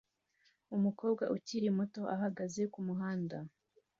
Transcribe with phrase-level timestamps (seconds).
[0.75, 3.37] Umukobwa ukiri muto ahagaze kumuhanda